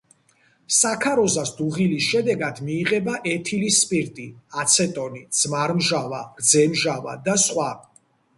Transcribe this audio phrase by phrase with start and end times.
[0.75, 4.25] საქაროზას დუღილის შედეგად მიიღება ეთილის სპირტი,
[4.65, 7.71] აცეტონი, ძმარმჟავა, რძემჟავა და სხვა.